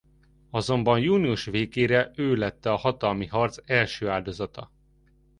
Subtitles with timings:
[0.49, 4.71] Azonban június végére ő lett a hatalmi harc első áldozata.